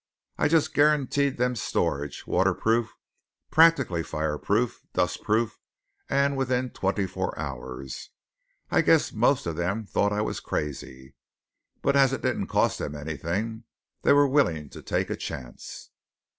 [0.39, 2.95] "I just guaranteed them storage, waterproof,
[3.51, 5.59] practically fireproof, dustproof,
[6.09, 8.09] and within twenty four hours.
[8.71, 11.13] I guess most of them thought I was crazy.
[11.83, 13.65] But as it didn't cost them anything,
[14.01, 15.91] they were willing to take a chance."